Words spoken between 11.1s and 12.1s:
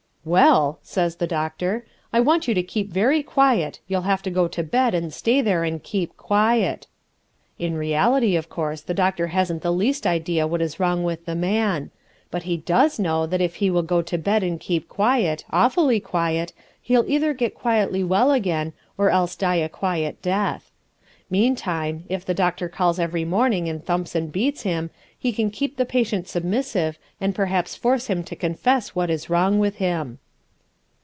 the man;